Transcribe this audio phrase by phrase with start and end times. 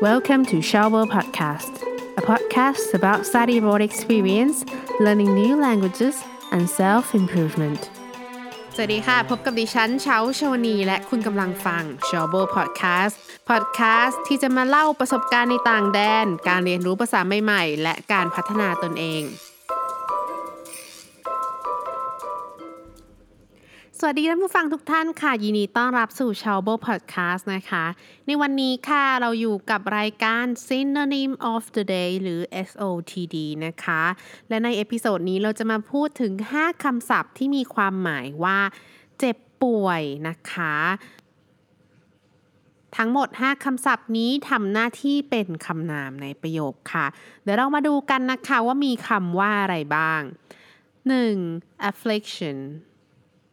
[0.00, 1.82] Welcome to Shower Podcast,
[2.16, 4.64] a podcast about study abroad experience,
[5.00, 7.80] learning new languages, and self improvement.
[8.74, 13.14] สวัสดีค่ะ พบกับดิฉันเช้าชวนี และคุณกำลังฟัง s h o w b o Podcast
[13.50, 19.22] Podcast ที่จะมาเล่าประสบการณ์ในต่างแดน การเรียนรู้ภาษาใหม่ ๆ และการพัฒนาตนเอง
[24.00, 27.84] สวัสดีท่านผู้ฟังทุกท่านค่ะ ยินดีต้อนรับสู่ชาวโบพอดแคสต์นะคะ
[28.26, 34.02] ในวันนี้ค่ะเราอยู่กับรายการ Synonym of the Day หรือ SOTD นะคะ
[34.48, 38.58] และใน episode นี้เราจะมาพูดถึง 5คำศัพท์ที่มีความหมายว่า
[39.18, 40.76] เจ็บป่วยนะคะ
[42.96, 47.06] ทั้งหมด 5คำศัพท์นี้ทำหน้าที่เป็นคำนามในประโยคค่ะ
[47.42, 50.20] เดี๋ยวเรามาดูกันนะคะว่ามีคำว่าอะไรบ้าง
[51.06, 51.90] 1.
[51.90, 52.58] affliction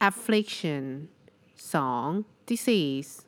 [0.00, 1.08] affliction
[1.56, 2.24] 2.
[2.46, 3.24] disease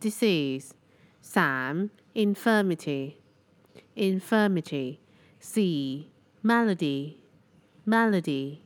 [0.00, 0.74] disease
[1.22, 1.90] 3.
[2.14, 3.18] infirmity
[3.94, 5.00] infirmity
[5.40, 6.06] 4.
[6.42, 7.18] malady
[7.84, 8.62] malady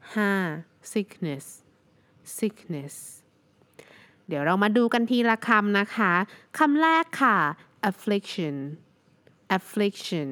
[0.00, 0.64] 5.
[0.82, 1.62] sickness
[2.22, 2.94] sickness
[4.28, 6.12] เดี๋ยวเรามาดูกันทีละคำนะคะ
[6.58, 7.38] คำแรกค่ะ
[7.88, 8.56] affliction
[9.56, 10.28] affliction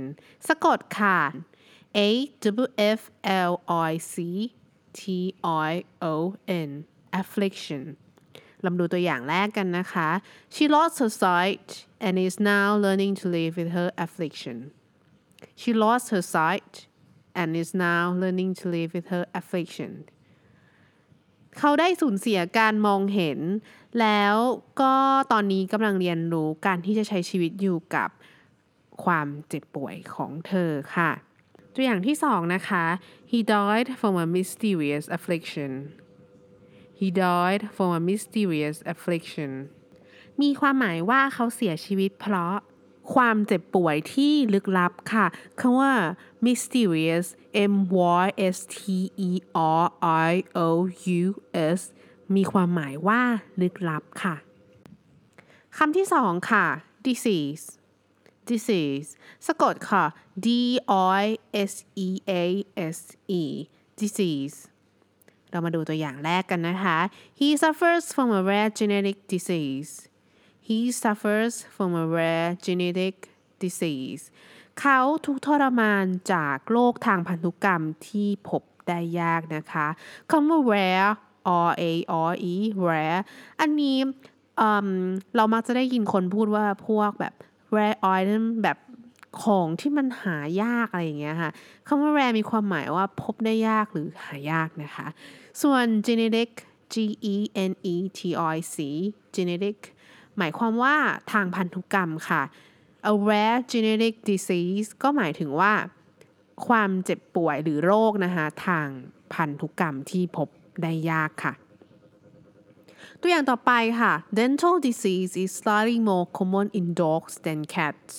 [0.48, 1.18] สะกดค่ะ
[1.96, 2.08] a
[2.62, 2.66] w
[2.98, 3.00] f
[3.50, 3.52] l
[3.90, 4.14] i c
[5.00, 5.02] T
[5.68, 5.72] I
[6.12, 6.14] O
[6.68, 6.70] N
[7.20, 7.82] affliction
[8.64, 10.08] ลำดูตัวอย่างแรกกันนะคะ
[10.54, 11.66] she lost her sight
[12.06, 14.58] and is now learning to live with her affliction
[15.60, 16.72] she lost her sight
[17.40, 19.92] and is now learning to live with her affliction
[21.58, 23.40] เขาได้สูญเสียการมองเห็น
[24.00, 24.36] แล้ว
[24.80, 24.94] ก็
[25.32, 28.10] ตอนนี้กำลังเรียนรู้การที่จะใช้ชีวิตอยู่กับ
[29.04, 31.10] ความเจ็บป่วยของเธอค่ะ
[31.74, 32.84] ตัวอย่างที่สองนะคะ
[33.30, 35.72] he died from a mysterious affliction
[36.98, 39.50] he died from a mysterious affliction
[40.42, 42.54] มีความหมายว่าเขาเสียชีวิตเพราะ
[43.14, 45.26] ความเจ็บป่วยที่ลึกลับค่ะ
[45.60, 45.92] คำว่า
[46.46, 47.26] mysterious
[47.72, 47.74] m
[48.22, 48.78] y s t
[49.28, 49.30] e
[49.82, 49.84] r
[50.30, 50.32] i
[50.66, 50.68] o
[51.20, 51.22] u
[51.78, 51.80] s
[52.34, 53.22] มีความหมายว่า
[53.62, 54.34] ลึกลับค่ะ
[55.76, 56.66] คำที่สองค่ะ
[57.06, 57.64] disease
[58.50, 59.08] disease
[59.46, 60.04] สะกดค่ะ
[60.46, 60.48] D
[61.22, 61.24] I
[61.70, 61.72] S
[62.06, 62.08] E
[62.42, 62.42] A
[62.96, 62.98] S
[63.40, 63.42] E
[64.00, 64.56] disease
[65.50, 66.98] เรามาดูตัวอย่างแรกกันนะคะ
[67.38, 69.92] he suffers from a rare genetic disease
[70.68, 73.16] he suffers from a rare genetic
[73.62, 74.24] disease
[74.80, 79.86] เขาทุกทรมานจากโรคทางพันธุกรรมที่พบได้ยากนะคะ
[80.30, 81.10] คำว่า rare
[81.68, 81.92] R A
[82.28, 82.54] R E
[82.86, 83.20] rare
[83.60, 83.98] อันนี้
[85.36, 87.34] เรามักจะได้ยินคนพูดว่าพวกแบบ
[87.76, 88.78] rare item แบบ
[89.42, 91.50] ของที่มันหายากอะไรอย่างเงี้ยค่ะ
[91.86, 95.06] คำว่า rare มีความหมายว่าพบได้ยากหรือหายากนะคะ
[95.62, 96.50] ส่วน genetic
[96.92, 96.94] G
[97.34, 97.36] E
[97.70, 98.20] N E T
[98.54, 98.76] I C
[99.36, 99.78] genetic
[100.38, 100.94] หมายความว่า
[101.32, 102.42] ทางพันธุกรรมค่ะ
[103.12, 105.72] a rare genetic disease ก็หมายถึงว่า
[106.66, 108.88] ความเจ็บป่วยหรือโรคนะคะ ทาง
[109.34, 110.48] พันธุกรรมที่พบ
[110.82, 111.52] ได้ยากค่ะ
[113.20, 118.12] ตัวอย่างต่อไปค่ะ dental disease is slightly more common in dogs than cats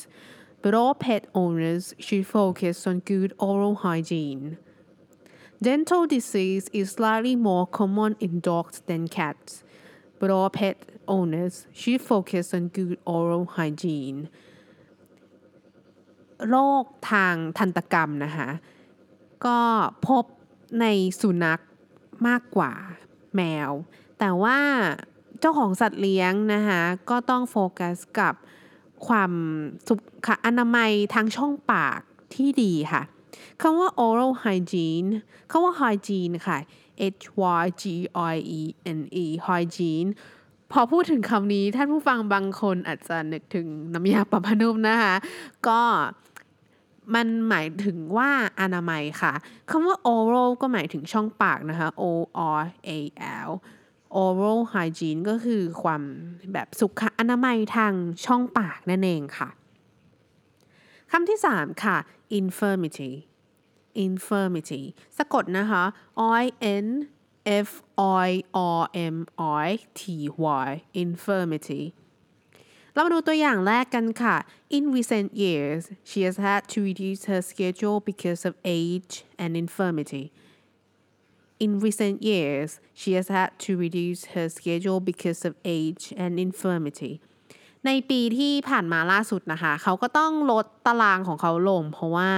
[0.62, 4.46] but all pet owners should focus on good oral hygiene
[5.68, 9.52] dental disease is slightly more common in dogs than cats
[10.20, 10.78] but all pet
[11.16, 14.20] owners should focus on good oral hygiene
[16.50, 18.50] โรคทางทันตกรรมนะคะ
[19.46, 19.60] ก็
[20.08, 20.26] พบ
[20.82, 20.86] ใน
[21.22, 21.62] สุนัข
[22.28, 22.74] มากกว่า
[23.36, 23.72] แมว
[24.20, 24.58] แต่ว่า
[25.40, 28.34] เจ้าของสัตว์เลี้ยงนะคะก็ต้องโฟกัสกับ
[29.08, 29.32] ความ
[29.88, 29.96] สุ
[30.26, 32.00] ขอนามัยทางช่องปาก
[32.36, 33.04] ที่ดีค่ะ
[33.62, 35.10] คำว่า oral hygiene
[35.52, 36.58] คำว่า hygiene ค่ะ
[37.16, 37.28] h
[37.62, 37.84] y g
[38.34, 38.62] i e
[38.98, 40.10] n e hygiene
[40.72, 45.16] พอพูดถึงคำนี้ท่านผู้ฟังบางคนอาจจะนึกถึงน้ำยาปรับผ้านุ่มนะคะ
[45.68, 45.82] ก็
[47.16, 48.30] มันหมายถึงว่า
[48.62, 49.34] อนามัยค่ะ
[49.70, 52.04] คำว่า oral ก็หมายถึงช่องปากนะคะ o
[52.60, 52.90] r a
[53.48, 53.50] l
[54.24, 56.02] oral hygiene ก็คือความ
[56.54, 57.94] แบบสุขอนามัยทาง
[58.26, 59.50] ช่องปากนั่นเองค่ะ
[61.12, 61.98] คำที่ 3 ค่ะ
[62.40, 63.12] infirmity
[64.06, 64.82] infirmity
[65.18, 65.84] สะกดนะคะ
[66.42, 66.44] i
[66.86, 66.88] n
[67.68, 67.70] f
[68.28, 68.30] i
[68.80, 68.82] r
[69.16, 69.18] m
[69.66, 69.70] i
[70.00, 70.02] t
[70.66, 70.68] y
[71.04, 71.84] infirmity
[72.94, 74.36] เรามาดูตัวอย่างแรกกันค่ะ
[74.76, 79.14] In recent years she has had to reduce her schedule because of age
[79.44, 80.26] and infirmity
[81.65, 87.15] In recent years, she has had to reduce her schedule because of age and infirmity.
[87.87, 92.33] ในปีที่ผ่านมาล่าสุดนะคะ เขาก็ต้องลดตารางของเขาลง เพราะว่า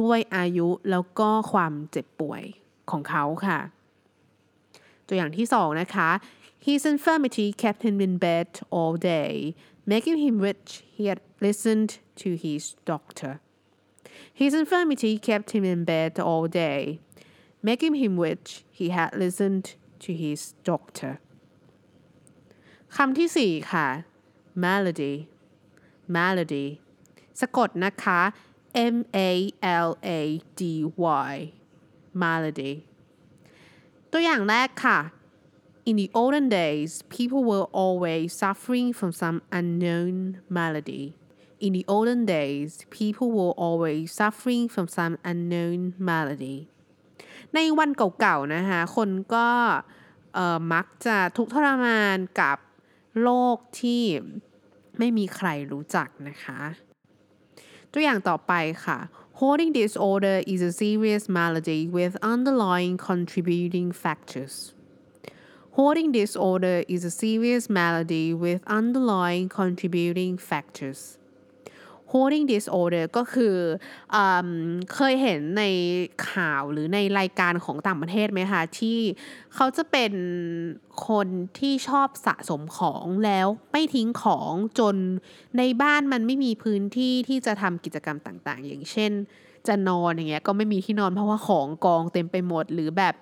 [0.00, 2.42] ด้วยอายุแล้วก็ความเจ็บป่วย
[2.90, 3.58] ของเขาค่ะ
[5.06, 6.10] ตัวอย่างที่สองนะคะ
[6.66, 9.34] His infirmity kept him in bed all day
[9.88, 13.40] making him wish he had listened to his doctor.
[14.34, 17.00] His infirmity kept him in bed all day,
[17.62, 19.66] making him wish he had listened
[20.04, 20.40] to his
[20.70, 21.12] doctor.
[22.96, 23.88] คำที่สี่ค่ะ
[24.64, 25.14] melody
[26.16, 26.66] melody
[27.40, 28.20] สะกดนะคะ
[28.94, 28.96] M
[29.28, 29.30] A
[29.86, 30.20] L A
[30.60, 30.62] D
[31.26, 31.34] Y
[32.22, 32.72] melody
[34.10, 34.98] ตัวอย่างแรกค่ะ
[35.88, 40.16] In the olden days, people were always suffering from some unknown
[40.50, 41.04] malady.
[41.60, 46.68] In the olden days, people were always suffering from some unknown malady.
[47.55, 49.47] ในวันเก่าๆนะคะคนก็
[50.73, 52.57] มักจะทุกข์ทรมานกับ
[53.21, 54.03] โรคที่
[54.97, 56.59] ไม่มีใครรู้จักนะคะ
[57.91, 58.53] ตัวอย่างต่อไป
[58.85, 58.99] ค่ะ
[59.39, 64.73] Hoarding disorder is a serious malady with underlying contributing factors.
[65.71, 71.17] Hoarding disorder is a serious malady with underlying contributing factors.
[72.13, 73.55] Hoarding disorder ก็คือ
[74.15, 74.17] อ
[74.95, 75.63] เคยเห็นใน
[76.29, 78.99] ข่าวหรือในรายการของต่างประเทศไหมคะ ที่
[79.55, 80.13] เขาจะเป็น
[81.07, 81.27] คน
[81.59, 84.95] ที่ชอบสะสมของแล้วไม่ทิ้งของจน
[85.57, 89.11] ในบ้านมันไม่มีพื้นที่ที่จะทำกิจกรรมต่างๆ อย่างเช่น
[89.67, 93.13] จะนอนอย่างเงี้ยก็ไม่มีที่นอนเพราะว่าของกองเต็มไปหมดหรือแบบ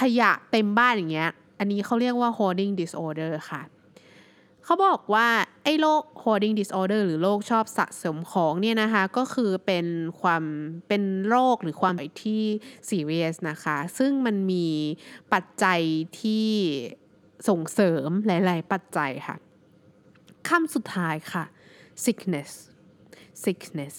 [0.00, 3.62] ขยะเต็มบ้านอย่างเงี้ยอันนี้เขาเรียกว่า hoarding disorder ค่ะ
[4.68, 5.28] เขาบอกว่า
[5.64, 9.86] ไอ้โรค hoarding disorder หรือโรคชอบสะสมของเนี่ยนะคะ ก็คือเป็น
[10.20, 10.44] ความ
[10.88, 11.94] เป็นโรคหรือความ
[12.24, 12.42] ที่
[12.88, 14.66] serious นะคะ ซึ่งมันมี
[15.32, 15.80] ปัจจัย
[16.20, 16.48] ที่
[17.48, 19.36] ส่งเสริมหลาย ๆ ปัจจัยค่ะ
[20.48, 21.44] คำสุดท้ายค่ะ
[22.04, 22.50] sickness
[23.44, 23.94] sickness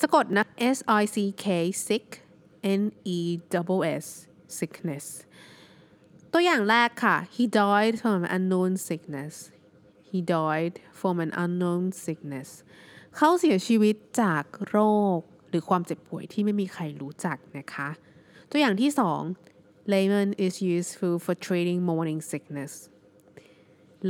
[0.00, 1.46] สะกดนะ S I C K
[1.86, 2.06] sick
[2.80, 2.82] N
[3.16, 3.18] E
[3.76, 4.06] W S
[4.58, 5.06] sickness
[6.32, 9.34] ตัวอย่างแรกค่ะ he died from unknown sickness
[10.14, 12.48] he died from an unknown sickness
[13.16, 14.78] เขาเสียชีวิตจากโร
[15.18, 17.88] คหรือความเจ็บป่วยที่ไม่มีใครรู้จักนะคะ
[18.50, 19.20] ตัวอย่างที่สอง
[19.92, 22.72] lemon is useful for treating morning sickness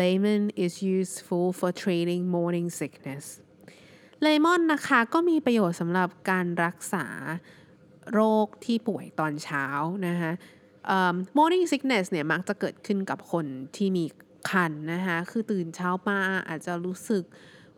[0.00, 3.24] lemon is useful for treating morning sickness
[4.22, 7.06] เลมอนนะคะก็มีประโยชน์สำหรับการรักษา
[8.12, 9.66] โรคที่ป่วยตอนเช้า
[10.06, 10.32] นะคะ
[10.96, 13.46] um, morning sickness เนี่ยมักจะเกิดขึ้นกับคน
[13.76, 14.04] ที่มี
[14.50, 16.18] คันนะคะคือตื่นเช้ามา
[16.48, 17.24] อาจจะรู้สึก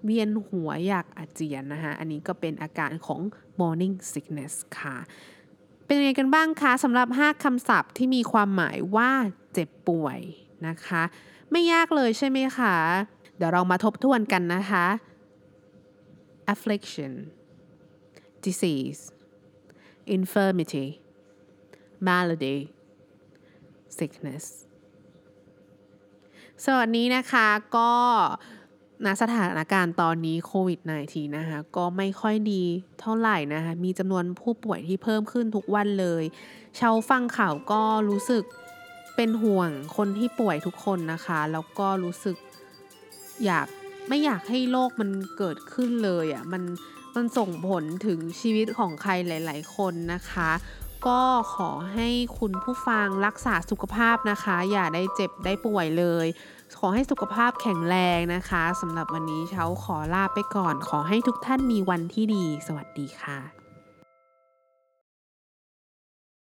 [0.04, 3.20] เวียนหัวอยากอาเจียนนะคะอันนี้ก็เป็นอาการของ
[3.60, 4.96] morning sickness ค่ะ
[5.86, 9.10] เป็นยังไงกันบ้างคะสำหรับ 5คำศัพท์ที่มีความหมายว่า
[9.52, 10.20] เจ็บป่วย
[10.68, 11.02] นะคะ
[11.50, 12.74] ไม่ยากเลยใช่ไหมคะ
[13.36, 14.86] เดี๋ยวเรามาทบทวนกันนะคะ
[16.52, 17.12] affliction
[18.46, 19.02] disease
[20.16, 20.86] infirmity
[22.06, 22.58] malady
[23.98, 24.44] sickness
[26.64, 27.90] สวัสดีนะคะก็
[29.04, 32.62] ณสถานการณ์ตอนนี้โควิด -19 นะคะก็ไม่ค่อยดี
[33.00, 36.24] เท่าไหร่นะคะมีจำนวนผู้ป่วยที่เพิ่มขึ้นทุกวันเลย
[36.78, 38.44] ชาวฟังข่าวก็รู้สึก
[39.16, 42.36] เป็นห่วงคนที่ป่วยทุกคนนะคะ แล้วก็รู้สึก
[43.44, 43.66] อยาก
[44.08, 46.62] ไม่อยากให้โรคมันเกิดขึ้นเลยอะ่ะมัน
[47.14, 50.50] มันส่งผลถึงชีวิตของใครหลาย ๆ คนนะคะ
[51.06, 51.20] ก็
[51.54, 52.08] ขอให้
[52.38, 56.26] คุณผู้ฟังรักษาสุขภาพนะคะ อย่าได้เจ็บได้ป่วยเลย
[56.78, 63.55] ขอให้สุขภาพแข็งแรงนะคะสำหรับวันนี้เช้าขอลาไปก่อน ขอให้ทุกท่านมีวันที่ดี สวัสดีค่ะ